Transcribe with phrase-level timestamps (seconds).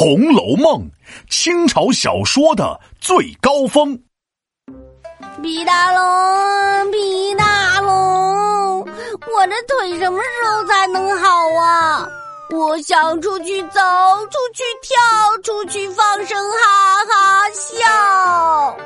[0.00, 0.80] 红楼梦》，
[1.28, 4.00] 清朝小说的最高峰。
[5.42, 11.28] 皮大龙，皮大龙，我的腿什么时候才能好
[11.60, 12.08] 啊？
[12.50, 13.78] 我想出去走，
[14.30, 14.96] 出去跳，
[15.44, 18.76] 出去放声哈哈笑。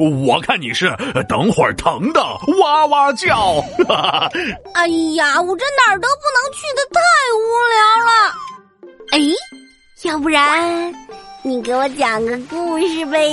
[0.26, 0.96] 我看你是
[1.28, 2.22] 等会儿疼的
[2.58, 3.62] 哇哇叫。
[4.72, 7.02] 哎呀，我这哪儿都不能去的，太
[7.36, 7.76] 无聊
[8.08, 8.32] 了。
[9.10, 9.18] 哎，
[10.04, 10.92] 要不然
[11.42, 13.28] 你给我讲个故事呗？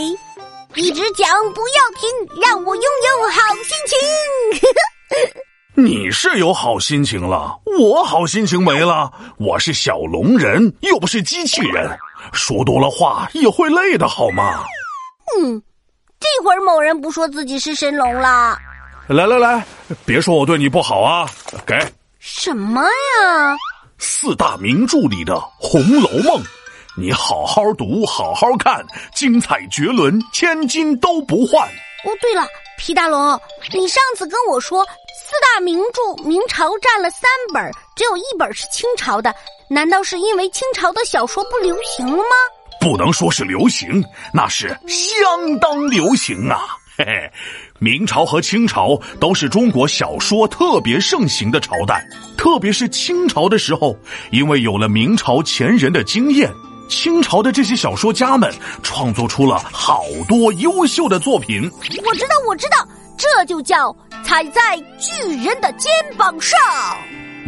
[0.76, 5.34] 一直讲不要停，让我拥有好心情。
[5.84, 9.12] 你是有好心情了，我好心情没了。
[9.38, 11.98] 我是小龙人，又不是机器人，
[12.34, 14.64] 说多了话也会累的，好吗？
[15.40, 15.60] 嗯，
[16.20, 18.56] 这会儿某人不说自己是神龙了。
[19.08, 19.66] 来来来，
[20.06, 21.28] 别说我对你不好啊！
[21.66, 21.76] 给
[22.20, 23.58] 什么呀？
[24.00, 26.42] 四大名著里的《红楼梦》，
[26.98, 31.68] 你好好读，好好看，精彩绝伦，千金都不换。
[31.68, 32.48] 哦，对了，
[32.78, 33.40] 皮大龙，
[33.74, 34.86] 你上次跟我说。
[35.22, 39.36] 四大名著，明朝占了三本，只有一本是清朝的。
[39.70, 42.24] 难道是因为清朝的小说不流行了吗？
[42.82, 44.04] 不能说是流行，
[44.34, 46.78] 那是相当流行啊！
[46.98, 47.32] 嘿嘿，
[47.80, 52.06] 明朝和清朝都是中国小说特别盛行的朝代。
[52.38, 53.98] 特别是清朝的时候，
[54.32, 56.52] 因为有了明朝前人的经验，
[56.90, 58.52] 清朝的这些小说家们
[58.84, 61.70] 创作出了好多优秀的作品。
[62.06, 62.88] 我知道，我知道。
[63.18, 66.58] 这就叫踩在巨人的肩膀上。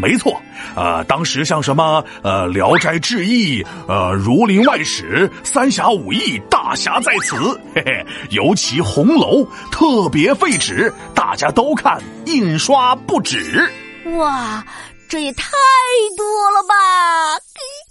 [0.01, 0.41] 没错，
[0.75, 7.35] 呃，当时像什么呃《聊斋志异》呃《儒林外史》《三侠五义》大侠在此，
[7.75, 13.71] 嘿嘿，尤其《红楼》特别废纸，大家都看，印刷不止。
[14.17, 14.65] 哇，
[15.07, 15.45] 这也太
[16.17, 17.39] 多了吧！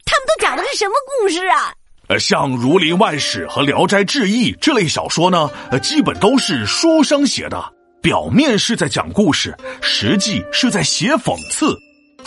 [0.04, 1.72] 他们都讲的是什么故事啊？
[2.08, 11.72] 呃，像《儒林外史》和《聊斋志异》这类小说呢，呃，基本都是书生写的，表面是在讲故事，实际是在写讽刺，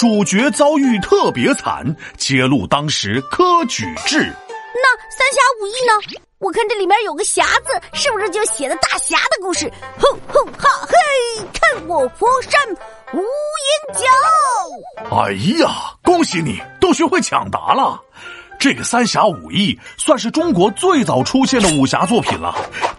[0.04, 4.18] 主角遭遇特别惨，揭露当时科举制。
[4.20, 6.22] 那《三侠五义》呢？
[6.40, 9.72] 我看这里面有个“侠”字，是不是就写的大侠的故事？
[9.98, 12.52] 哼哼哈嘿，看我佛山
[13.14, 15.16] 无影脚！
[15.16, 15.32] 哎
[15.64, 17.98] 呀，恭喜你，都学会抢答了。
[18.60, 22.54] 这个《三侠五义》算是中国最早出现的武侠作品了。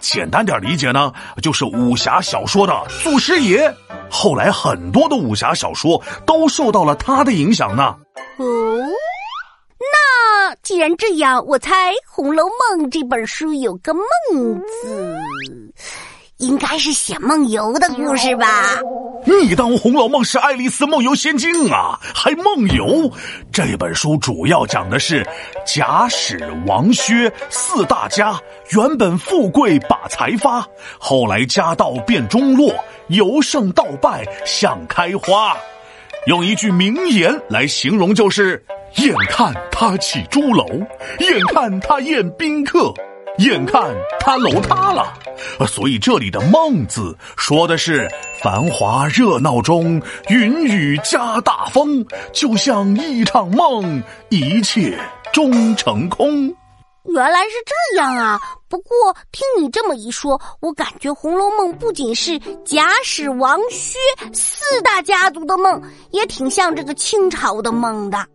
[0.04, 1.10] 简单点理解呢，
[1.40, 3.74] 就是武侠小说的祖师爷。
[4.10, 7.96] 后来很多的武侠小说都受到了他的影响呢。
[8.36, 8.44] 哦，
[9.80, 14.04] 那既然这样，我猜《红楼梦》这本书有个“梦”
[14.82, 15.18] 字。
[16.38, 18.78] 应该是写梦游的故事吧？
[19.26, 21.98] 你当《红楼梦》是《爱丽丝梦游仙境》啊？
[22.14, 23.10] 还梦游？
[23.50, 25.26] 这本书主要讲的是
[25.66, 28.38] 贾史王薛四大家
[28.72, 30.66] 原本富贵把财发，
[30.98, 32.74] 后来家道变中落，
[33.08, 35.56] 由盛到败像开花。
[36.26, 38.62] 用一句名言来形容就是：
[38.96, 40.66] 眼看他起朱楼，
[41.18, 42.92] 眼看他宴宾客。
[43.38, 45.12] 眼看他楼塌了，
[45.66, 48.08] 所以这里的“梦”字说的是
[48.40, 54.96] 繁华热闹中云雨加大风，就像一场梦，一切
[55.32, 56.54] 终成空。
[57.06, 58.40] 原来是这样啊！
[58.68, 63.98] 不过听你这么一说，我感觉《红楼梦》不仅是贾史王薛
[64.32, 68.26] 四大家族的梦，也挺像这个清朝的梦的。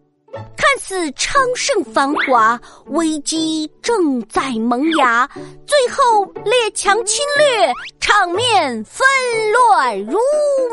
[0.79, 5.29] 看似昌盛繁华，危机正在萌芽，
[5.67, 9.05] 最后列强侵略，场面纷
[9.51, 10.17] 乱如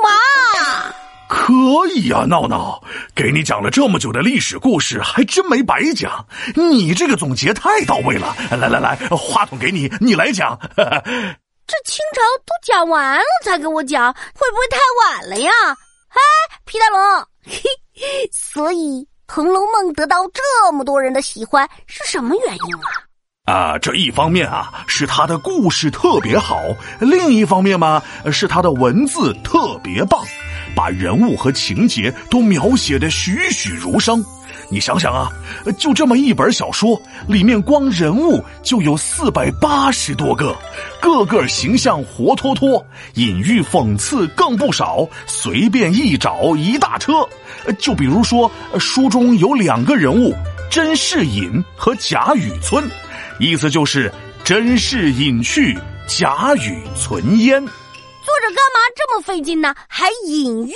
[0.01, 0.95] 麻。
[1.29, 1.53] 可
[1.89, 2.81] 以呀，闹闹，
[3.17, 6.25] 给你讲了这么久的历史故事，还真没白讲。
[6.55, 8.33] 你这个总结太到位了。
[8.51, 10.57] 来来来，话筒给你，你来讲。
[10.77, 15.51] 这清朝都讲完了才给我讲，会不会太晚了呀？
[16.11, 16.21] 哎，
[16.65, 17.61] 皮大龙，嘿，
[18.31, 19.05] 所以。
[19.29, 22.89] 《红楼梦》得到这么多人的喜欢是什么原因啊？
[23.53, 26.61] 啊，这一方面啊是他的故事特别好，
[27.01, 28.03] 另一方面嘛
[28.33, 30.25] 是他的文字特别棒，
[30.75, 34.25] 把人物和情节都描写的栩栩如生。
[34.69, 35.31] 你想想啊，
[35.79, 40.57] 就这么一本小说，里面光人物就有四百八十多个，
[41.01, 42.85] 个个形象活脱脱，
[43.15, 47.13] 隐喻讽刺更不少，随便一找一大车。
[47.79, 50.35] 就比如说，书中有两个人物，
[50.69, 52.85] 甄士隐和贾雨村，
[53.39, 54.13] 意思就是
[54.45, 55.79] 甄士隐去，
[56.09, 57.65] 贾雨存焉。
[57.65, 59.73] 作者干嘛这么费劲呢？
[59.87, 60.73] 还隐喻？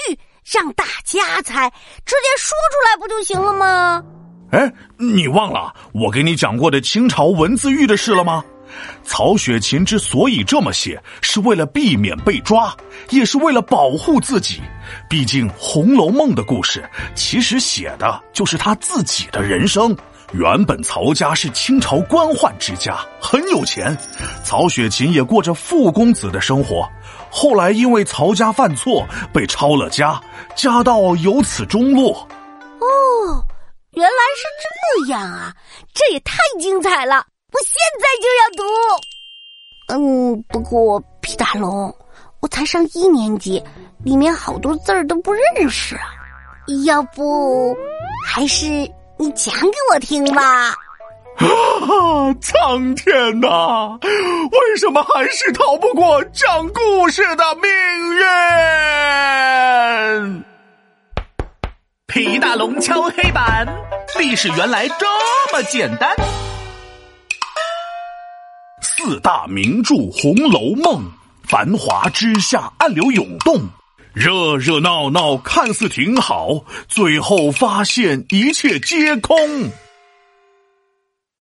[0.50, 1.70] 让大家猜，
[2.05, 4.02] 直接说出来不就行了吗？
[4.50, 8.44] 哎，你忘了我给你讲过的清朝文字狱的事了吗？
[9.05, 12.76] 曹雪芹之所以这么写，是为了避免被抓，
[13.11, 14.61] 也是为了保护自己。
[15.08, 19.96] 毕竟《红楼梦》的故事其实写的就是他自己的人生。
[20.32, 23.97] 原本曹家是清朝官宦之家，很有钱，
[24.44, 26.88] 曹雪芹也过着富公子的生活。
[27.31, 30.21] 后来因为曹家犯错被抄了家，
[30.55, 32.12] 家道由此中落。
[32.79, 33.44] 哦，
[33.93, 35.53] 原来是这样啊！
[35.93, 37.17] 这也太精彩了，
[37.53, 40.03] 我现在就要读。
[40.05, 41.93] 嗯，不过皮大龙，
[42.41, 43.61] 我才上一年级，
[44.05, 46.03] 里面好多字儿都不认识啊。
[46.85, 47.77] 要不，
[48.25, 48.88] 还是。
[49.20, 50.70] 你讲给我听吧！
[51.37, 51.44] 啊，
[52.40, 57.70] 苍天呐，为什么还是逃不过讲故事的命
[60.32, 60.44] 运？
[62.06, 63.69] 皮大龙敲黑板，
[64.19, 65.06] 历史原来这
[65.52, 66.17] 么简单。
[68.81, 71.05] 四大名著《红楼梦》，
[71.46, 73.61] 繁华之下，暗流涌动。
[74.12, 79.71] 热热闹闹看似挺好，最后发现一切皆空。